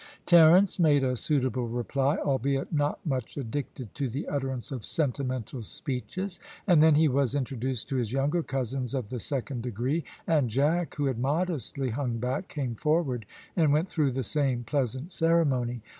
[0.25, 6.39] Terence made a suitable reply, albeit not much addicted to the utterance of sentimental speeches,
[6.65, 10.95] and then he was introduced to his younger cousins of the second degree; and Jack,
[10.95, 15.83] who had modestly hung back, came forward, and went through the same pleasant ceremony.